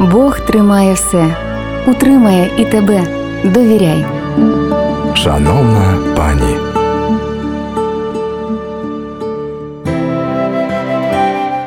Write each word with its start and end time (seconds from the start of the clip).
Бог 0.00 0.40
тримає 0.40 0.92
все, 0.92 1.36
утримає 1.86 2.50
і 2.58 2.64
тебе. 2.64 3.02
Довіряй. 3.44 4.06
Шановна 5.14 5.98
пані. 6.16 6.75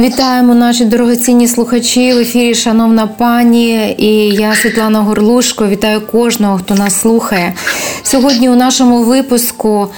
Вітаємо 0.00 0.54
наші 0.54 0.84
дорогоцінні 0.84 1.48
слухачі 1.48 2.12
в 2.14 2.18
ефірі, 2.18 2.54
шановна 2.54 3.06
пані, 3.06 3.94
і 3.98 4.34
я 4.34 4.54
Світлана 4.54 5.00
Горлушко. 5.00 5.68
Вітаю 5.68 6.00
кожного, 6.00 6.58
хто 6.58 6.74
нас 6.74 7.00
слухає. 7.00 7.54
Сьогодні 8.02 8.48
у 8.48 8.54
нашому 8.54 9.02
випуску 9.02 9.88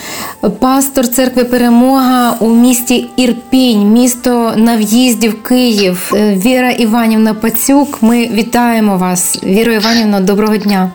пастор 0.58 1.08
церкви 1.08 1.44
Перемога 1.44 2.36
у 2.40 2.48
місті 2.54 3.08
Ірпінь, 3.16 3.92
місто 3.92 4.52
на 4.56 4.76
в'їзді 4.76 5.28
в 5.28 5.42
Київ. 5.42 6.12
Віра 6.14 6.70
Іванівна 6.70 7.34
Пацюк. 7.34 8.02
Ми 8.02 8.26
вітаємо 8.26 8.98
вас. 8.98 9.38
Віра 9.44 9.72
Іванівна, 9.72 10.20
доброго 10.20 10.56
дня. 10.56 10.90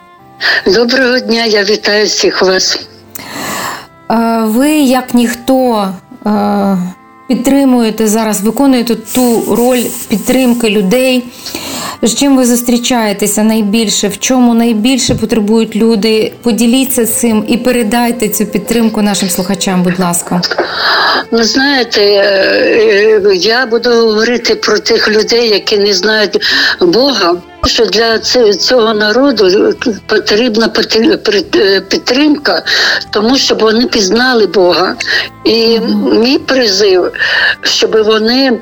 Доброго 0.66 1.20
дня, 1.20 1.46
я 1.46 1.64
вітаю 1.64 2.06
всіх 2.06 2.42
вас. 2.42 2.88
Е, 4.12 4.42
Ви, 4.46 4.70
як 4.72 5.14
ніхто, 5.14 5.88
е, 6.26 6.78
підтримуєте 7.28 8.08
зараз, 8.08 8.42
виконуєте 8.42 8.96
ту 8.96 9.44
роль 9.56 9.84
підтримки 10.08 10.70
людей. 10.70 11.24
З 12.02 12.16
чим 12.16 12.38
ви 12.38 12.46
зустрічаєтеся 12.46 13.44
найбільше? 13.44 14.08
В 14.08 14.20
чому 14.20 14.54
найбільше 14.54 15.16
потребують 15.16 15.76
люди? 15.76 16.34
Поділіться 16.42 17.06
цим 17.06 17.46
і 17.48 17.58
передайте 17.58 18.30
цю 18.30 18.46
підтримку 18.46 19.02
нашим 19.02 19.30
слухачам, 19.30 19.84
будь 19.84 20.00
ласка. 20.00 20.42
Ну, 21.32 21.44
знаєте, 21.44 22.02
е, 22.02 23.36
я 23.36 23.66
буду 23.66 23.90
говорити 23.90 24.56
про 24.56 24.80
тих 24.80 25.10
людей, 25.10 25.50
які 25.50 25.78
не 25.78 25.94
знають 25.94 26.42
Бога. 26.82 27.36
Що 27.66 27.86
для 27.86 28.20
цього 28.54 28.94
народу 28.94 29.74
потрібна 30.06 30.68
підтримка, 31.90 32.64
тому 33.10 33.38
щоб 33.38 33.60
вони 33.60 33.86
пізнали 33.86 34.48
Бога. 34.48 34.96
І 35.44 35.80
мій 36.14 36.38
призив, 36.38 37.12
щоб 37.62 38.04
вони 38.06 38.60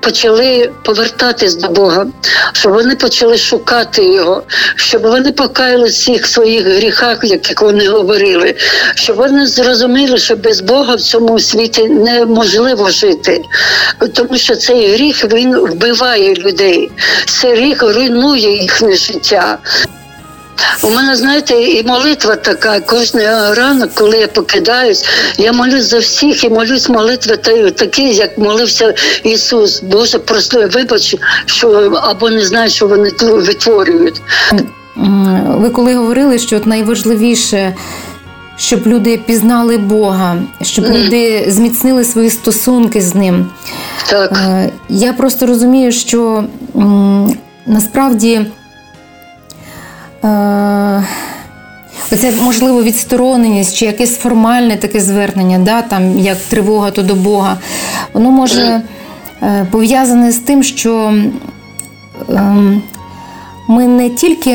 почали 0.00 0.70
повертатись 0.82 1.54
до 1.54 1.68
Бога, 1.68 2.06
щоб 2.52 2.72
вони 2.72 2.96
почали 2.96 3.38
шукати 3.38 4.04
його, 4.04 4.42
щоб 4.76 5.02
вони 5.02 5.32
покаяли 5.32 5.88
всіх 5.88 6.26
своїх 6.26 6.66
гріхах, 6.66 7.18
як 7.22 7.62
вони 7.62 7.88
говорили, 7.88 8.54
щоб 8.94 9.16
вони 9.16 9.46
зрозуміли, 9.46 10.18
що 10.18 10.36
без 10.36 10.60
Бога 10.60 10.94
в 10.94 11.00
цьому 11.00 11.38
світі 11.38 11.88
неможливо 11.88 12.90
жити, 12.90 13.42
тому 14.14 14.38
що 14.38 14.56
цей 14.56 14.94
гріх 14.94 15.24
він 15.32 15.56
вбиває 15.56 16.34
людей, 16.34 16.90
цей 17.40 17.54
гріх 17.56 17.82
руйнує 17.82 18.62
їхнє 18.62 18.96
життя. 18.96 19.58
У 20.82 20.90
мене, 20.90 21.16
знаєте, 21.16 21.54
і 21.54 21.82
молитва 21.82 22.36
така. 22.36 22.80
Кожен 22.80 23.20
ранок, 23.56 23.94
коли 23.94 24.18
я 24.18 24.28
покидаюсь, 24.28 25.04
я 25.38 25.52
молюсь 25.52 25.84
за 25.84 25.98
всіх 25.98 26.44
і 26.44 26.48
молюсь 26.48 26.88
молитви 26.88 27.36
такі, 27.70 28.02
як 28.02 28.38
молився 28.38 28.94
Ісус. 29.24 29.82
Боже, 29.82 30.18
просто 30.18 30.68
вибач, 30.68 31.16
що 31.46 31.70
або 32.02 32.30
не 32.30 32.44
знаю, 32.44 32.70
що 32.70 32.86
вони 32.86 33.10
витворюють. 33.20 34.22
Ви 35.46 35.70
коли 35.70 35.94
говорили, 35.94 36.38
що 36.38 36.60
найважливіше. 36.64 37.74
Щоб 38.60 38.86
люди 38.86 39.20
пізнали 39.26 39.78
Бога, 39.78 40.36
щоб 40.62 40.84
mm. 40.84 41.04
люди 41.04 41.44
зміцнили 41.48 42.04
свої 42.04 42.30
стосунки 42.30 43.00
з 43.00 43.14
ним. 43.14 43.50
Так. 44.10 44.40
Я 44.88 45.12
просто 45.12 45.46
розумію, 45.46 45.92
що 45.92 46.44
насправді 47.66 48.46
Е, 50.24 51.04
Оце 52.12 52.32
можливо 52.42 52.82
відстороненість 52.82 53.76
чи 53.76 53.86
якесь 53.86 54.18
формальне 54.18 54.76
таке 54.76 55.00
звернення, 55.00 55.58
да, 55.58 55.82
там 55.82 56.18
як 56.18 56.38
тривога 56.38 56.90
то 56.90 57.02
до 57.02 57.14
Бога, 57.14 57.58
воно 58.12 58.30
може 58.30 58.82
е, 59.42 59.66
пов'язане 59.70 60.32
з 60.32 60.38
тим, 60.38 60.62
що 60.62 61.14
ем, 62.28 62.82
ми 63.68 63.86
не 63.86 64.10
тільки 64.10 64.54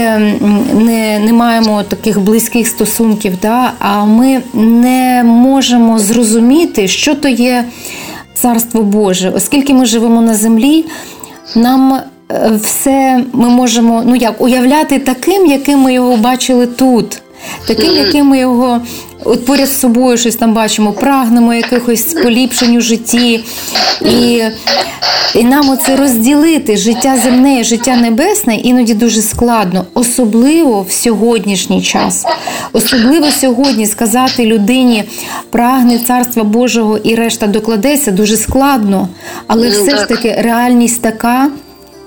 не 0.73 1.19
не 1.19 1.33
маємо 1.33 1.83
таких 1.83 2.21
близьких 2.21 2.67
стосунків, 2.67 3.33
да, 3.41 3.71
а 3.79 4.05
ми 4.05 4.41
не 4.53 5.23
можемо 5.23 5.99
зрозуміти, 5.99 6.87
що 6.87 7.15
то 7.15 7.27
є 7.27 7.65
Царство 8.33 8.83
Боже, 8.83 9.29
оскільки 9.29 9.73
ми 9.73 9.85
живемо 9.85 10.21
на 10.21 10.35
землі, 10.35 10.85
нам 11.55 11.99
все 12.61 13.23
ми 13.33 13.49
можемо 13.49 14.03
ну 14.05 14.15
як 14.15 14.41
уявляти 14.41 14.99
таким, 14.99 15.45
яким 15.45 15.79
ми 15.79 15.93
його 15.93 16.17
бачили 16.17 16.67
тут, 16.67 17.21
таким, 17.67 17.93
яким 17.93 18.27
ми 18.27 18.39
його 18.39 18.81
от 19.25 19.45
поряд 19.45 19.67
з 19.67 19.79
собою 19.79 20.17
щось 20.17 20.35
там 20.35 20.53
бачимо, 20.53 20.91
прагнемо 20.93 21.53
якихось 21.53 22.13
поліпшень 22.13 22.75
у 22.75 22.81
житті. 22.81 23.43
І 24.01 24.43
і 25.35 25.43
нам 25.43 25.69
оце 25.69 25.95
розділити 25.95 26.77
життя 26.77 27.17
земне 27.23 27.59
і 27.59 27.63
життя 27.63 27.95
небесне 27.95 28.55
іноді 28.55 28.93
дуже 28.93 29.21
складно, 29.21 29.85
особливо 29.93 30.81
в 30.81 30.91
сьогоднішній 30.91 31.81
час. 31.81 32.25
Особливо 32.73 33.31
сьогодні 33.31 33.85
сказати 33.87 34.45
людині 34.45 35.03
прагне 35.49 35.99
царства 35.99 36.43
Божого 36.43 36.97
і 36.97 37.15
решта 37.15 37.47
докладеться 37.47 38.11
дуже 38.11 38.37
складно, 38.37 39.07
але 39.47 39.65
ну, 39.65 39.71
все 39.71 39.97
ж 39.97 40.07
таки 40.07 40.35
реальність 40.39 41.01
така 41.01 41.49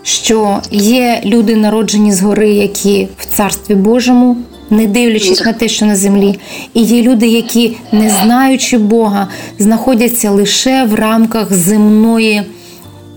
що 0.06 0.62
є 0.70 1.20
люди, 1.24 1.56
народжені 1.56 2.12
згори, 2.12 2.50
які 2.50 3.08
в 3.18 3.36
царстві 3.36 3.74
Божому, 3.74 4.36
не 4.70 4.86
дивлячись 4.86 5.44
на 5.44 5.52
те, 5.52 5.68
що 5.68 5.86
на 5.86 5.96
землі, 5.96 6.38
і 6.74 6.82
є 6.82 7.02
люди, 7.02 7.26
які, 7.26 7.76
не 7.92 8.10
знаючи 8.10 8.78
Бога, 8.78 9.28
знаходяться 9.58 10.30
лише 10.30 10.84
в 10.84 10.94
рамках 10.94 11.52
земної. 11.52 12.42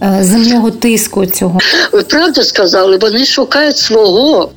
Е, 0.02 0.18
земного 0.22 0.72
тиску 0.72 1.26
цього 1.26 1.60
ви 1.92 2.02
правду 2.02 2.44
сказали, 2.44 2.98
вони 2.98 3.26
шукають 3.26 3.78
свого, 3.78 4.50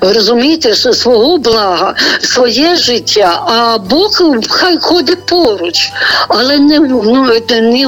розумієте, 0.00 0.74
свого 0.74 1.38
блага, 1.38 1.94
своє 2.20 2.76
життя, 2.76 3.42
а 3.46 3.78
Бог 3.78 4.22
хай 4.48 4.78
ходить 4.80 5.26
поруч, 5.26 5.90
але 6.28 6.58
не 6.58 6.78
ну, 6.78 7.24
не 7.24 7.40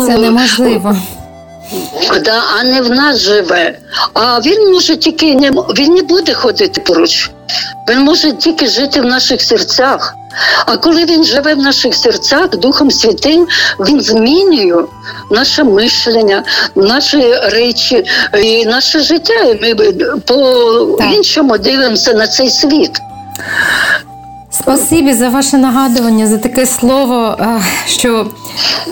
це 0.06 0.18
неможливо. 0.18 0.96
Да, 2.24 2.42
а 2.58 2.64
не 2.64 2.82
в 2.82 2.90
нас 2.90 3.18
живе. 3.18 3.78
А 4.14 4.40
він 4.40 4.72
може 4.72 4.96
тільки 4.96 5.34
не 5.34 5.50
він 5.50 5.94
не 5.94 6.02
буде 6.02 6.34
ходити 6.34 6.80
поруч. 6.80 7.30
Він 7.88 8.00
може 8.00 8.32
тільки 8.32 8.66
жити 8.66 9.00
в 9.00 9.04
наших 9.04 9.42
серцях. 9.42 10.14
А 10.66 10.76
коли 10.76 11.04
він 11.04 11.24
живе 11.24 11.54
в 11.54 11.58
наших 11.58 11.94
серцях, 11.94 12.48
Духом 12.48 12.90
Святим, 12.90 13.46
він 13.80 14.00
змінює 14.00 14.84
наше 15.30 15.64
мишлення, 15.64 16.44
наші 16.74 17.34
речі 17.34 18.04
і 18.42 18.66
наше 18.66 19.00
життя. 19.00 19.34
І 19.34 19.60
Ми 19.62 19.92
по-іншому 20.26 21.58
дивимося 21.58 22.12
на 22.14 22.26
цей 22.26 22.50
світ. 22.50 23.00
Спасибі 24.50 25.14
за 25.14 25.28
ваше 25.28 25.56
нагадування, 25.56 26.26
за 26.26 26.38
таке 26.38 26.66
слово, 26.66 27.36
е, 27.40 27.62
що 27.86 28.26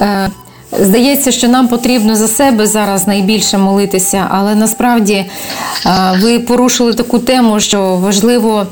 е, 0.00 0.31
Здається, 0.73 1.33
що 1.33 1.49
нам 1.49 1.69
потрібно 1.69 2.17
за 2.17 2.29
себе 2.29 2.67
зараз 2.67 3.06
найбільше 3.06 3.59
молитися, 3.59 4.27
але 4.31 4.55
насправді 4.55 5.15
е, 5.15 5.29
ви 6.23 6.39
порушили 6.39 6.95
таку 6.95 7.19
тему, 7.19 7.61
що 7.61 7.97
важливо 7.97 8.67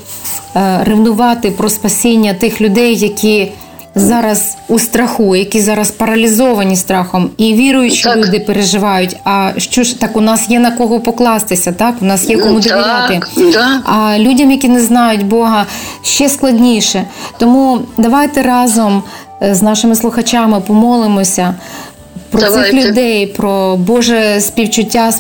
е, 0.57 0.81
ревнувати 0.85 1.51
про 1.51 1.69
спасіння 1.69 2.35
тих 2.35 2.61
людей, 2.61 2.97
які 2.97 3.53
зараз 3.97 4.57
у 4.69 4.79
страху, 4.79 5.37
які 5.37 5.61
зараз 5.61 5.91
паралізовані 5.91 6.77
страхом, 6.77 7.31
і 7.37 7.55
віруючі 7.55 8.05
так. 8.05 8.17
люди 8.17 8.41
переживають. 8.41 9.17
А 9.25 9.51
що 9.57 9.83
ж 9.83 10.01
так, 10.01 10.17
у 10.17 10.21
нас 10.21 10.51
є 10.51 10.59
на 10.59 10.71
кого 10.71 11.01
покластися, 11.01 11.73
так 11.73 11.95
у 12.01 12.05
нас 12.05 12.29
є 12.29 12.39
кому 12.39 12.61
довіряти. 12.61 13.21
Так. 13.53 13.83
А 13.85 14.19
людям, 14.19 14.51
які 14.51 14.69
не 14.69 14.81
знають 14.81 15.27
Бога, 15.27 15.67
ще 16.03 16.29
складніше. 16.29 17.05
Тому 17.39 17.81
давайте 17.97 18.43
разом 18.43 19.03
е, 19.43 19.55
з 19.55 19.63
нашими 19.63 19.95
слухачами 19.95 20.61
помолимося 20.61 21.55
про 22.31 22.41
Давайте. 22.41 22.71
цих 22.71 22.85
людей, 22.85 23.27
про 23.27 23.77
Боже 23.77 24.41
співчуття, 24.41 25.15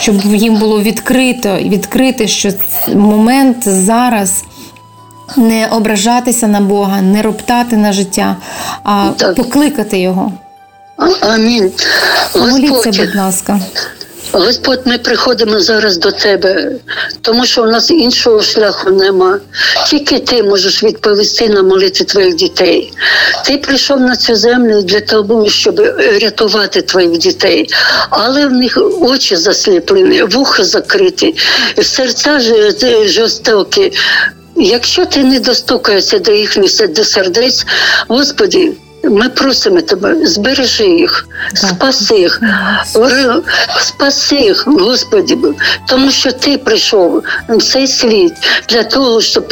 щоб 0.00 0.20
їм 0.24 0.56
було 0.56 0.82
відкрито, 0.82 1.56
відкрити, 1.56 2.28
що 2.28 2.50
момент 2.94 3.68
зараз. 3.68 4.44
Не 5.36 5.66
ображатися 5.66 6.48
на 6.48 6.60
Бога, 6.60 7.02
не 7.02 7.22
роптати 7.22 7.76
на 7.76 7.92
життя, 7.92 8.36
а 8.82 9.08
так. 9.16 9.34
покликати 9.34 9.98
його. 9.98 10.32
Амінь. 11.20 11.72
Моліться, 12.36 12.90
будь 12.90 13.16
ласка. 13.16 13.60
Господь, 14.38 14.80
ми 14.84 14.98
приходимо 14.98 15.60
зараз 15.60 15.96
до 15.96 16.12
тебе, 16.12 16.72
тому 17.20 17.46
що 17.46 17.62
у 17.62 17.66
нас 17.66 17.90
іншого 17.90 18.42
шляху 18.42 18.90
нема. 18.90 19.38
Тільки 19.86 20.18
ти 20.18 20.42
можеш 20.42 20.82
відповісти 20.82 21.48
на 21.48 21.62
молитви 21.62 22.04
твоїх 22.04 22.34
дітей. 22.34 22.92
Ти 23.46 23.58
прийшов 23.58 24.00
на 24.00 24.16
цю 24.16 24.36
землю 24.36 24.82
для 24.82 25.00
того, 25.00 25.48
щоб 25.48 25.80
рятувати 26.22 26.82
твоїх 26.82 27.18
дітей, 27.18 27.68
але 28.10 28.46
в 28.46 28.52
них 28.52 28.78
очі 29.00 29.36
засліплені, 29.36 30.22
вуха 30.22 30.64
закриті, 30.64 31.34
серця 31.82 32.40
жорстокі. 33.06 33.92
Якщо 34.56 35.06
ти 35.06 35.24
не 35.24 35.40
достукаєшся 35.40 36.18
до 36.18 36.32
їхніх 36.32 36.88
до 36.88 37.04
сердець, 37.04 37.66
Господі. 38.08 38.72
Ми 39.10 39.28
просимо 39.28 39.80
тебе, 39.80 40.26
збережи 40.26 40.86
їх, 40.86 41.26
спаси 41.54 42.18
їх, 42.18 42.40
спаси 43.80 44.36
їх, 44.36 44.64
Господи, 44.66 45.38
тому 45.88 46.10
що 46.10 46.32
ти 46.32 46.58
прийшов 46.58 47.22
в 47.48 47.62
цей 47.62 47.86
світ 47.86 48.32
для 48.68 48.82
того, 48.82 49.20
щоб 49.20 49.48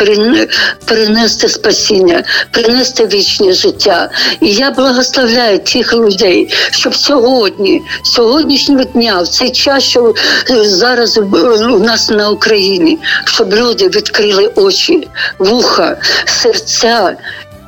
перенести 0.85 1.49
спасіння, 1.49 2.25
принести 2.51 3.07
вічне 3.07 3.53
життя. 3.53 4.11
І 4.41 4.53
я 4.53 4.71
благословляю 4.71 5.59
тих 5.59 5.95
людей, 5.95 6.55
щоб 6.71 6.95
сьогодні, 6.95 7.83
сьогоднішнього 8.05 8.85
дня, 8.85 9.23
в 9.23 9.29
цей 9.29 9.51
час, 9.51 9.83
що 9.83 10.15
е, 10.51 10.65
зараз 10.65 11.17
е, 11.17 11.21
у 11.21 11.79
нас 11.79 12.11
на 12.11 12.31
Україні, 12.31 12.99
щоб 13.25 13.55
люди 13.55 13.89
відкрили 13.89 14.51
очі, 14.57 15.09
вуха, 15.39 15.97
серця 16.25 17.17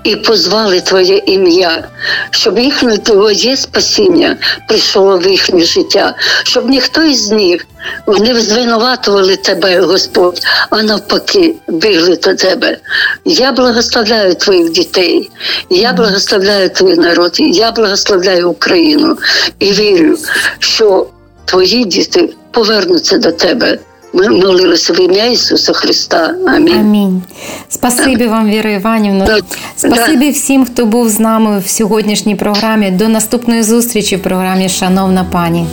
і 0.07 0.17
позвали 0.17 0.81
Твоє 0.81 1.17
ім'я, 1.17 1.89
щоб 2.31 2.59
їхнє 2.59 2.99
Твоє 2.99 3.57
спасіння 3.57 4.37
прийшло 4.69 5.19
в 5.19 5.27
їхнє 5.27 5.65
життя, 5.65 6.15
щоб 6.45 6.69
ніхто 6.69 7.03
із 7.03 7.31
них 7.31 7.67
не 8.09 8.41
звинуватували 8.41 9.37
тебе, 9.37 9.81
Господь, 9.81 10.41
а 10.71 10.83
навпаки, 10.83 11.55
бігли 11.69 12.17
до 12.17 12.35
тебе. 12.35 12.79
Я 13.25 13.53
благословляю 13.53 14.35
твоїх 14.35 14.71
дітей, 14.71 15.31
я 15.71 15.93
благословляю 15.93 16.71
твій 16.71 16.95
народ, 16.95 17.37
я 17.39 17.73
благословляю 17.73 18.51
Україну 18.51 19.19
і 19.59 19.73
вірю, 19.73 20.19
що 20.59 21.07
твої 21.45 21.85
діти 21.85 22.29
повернуться 22.51 23.19
до 23.19 23.33
тебе. 23.33 23.79
Ми 24.17 24.29
молилися 24.29 24.93
в 24.93 25.01
ім'я 25.01 25.27
Ісуса 25.27 25.73
Христа. 25.73 26.35
Амінь. 26.47 26.79
Амінь. 26.79 27.23
Спасибі 27.69 28.27
вам, 28.27 28.51
Віра 28.51 28.71
Іванівна. 28.71 29.27
Так. 29.27 29.45
Спасибі 29.77 30.31
всім, 30.31 30.65
хто 30.65 30.87
був 30.87 31.09
з 31.09 31.21
нами 31.21 31.63
в 31.65 31.69
сьогоднішній 31.69 32.35
програмі. 32.37 32.91
До 32.91 33.09
наступної 33.09 33.63
зустрічі 33.63 34.17
в 34.17 34.23
програмі 34.23 34.69
Шановна 34.69 35.25
пані. 35.33 35.67